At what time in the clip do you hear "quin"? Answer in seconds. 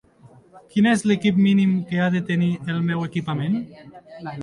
0.71-0.87